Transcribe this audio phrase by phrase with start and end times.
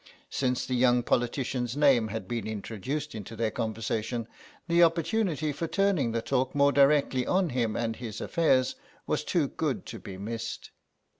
[0.31, 4.27] Since the young politician's name had been introduced into their conversation
[4.67, 8.73] the opportunity for turning the talk more directly on him and his affairs
[9.05, 10.71] was too good to be missed.